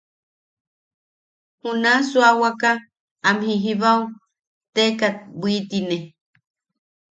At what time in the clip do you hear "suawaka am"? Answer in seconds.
2.09-3.37